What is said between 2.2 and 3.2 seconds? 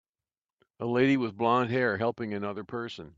another person.